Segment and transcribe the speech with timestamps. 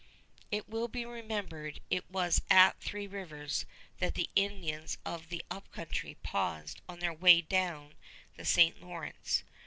[0.49, 3.67] It will be remembered it was at Three Rivers
[3.99, 7.93] that the Indians of the Up Country paused on their way down
[8.35, 8.81] the St.
[8.81, 9.43] Lawrence.